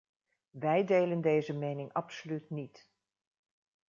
Wij 0.49 0.83
delen 0.85 1.21
deze 1.21 1.53
mening 1.53 1.93
absoluut 1.93 2.49
niet. 2.49 2.89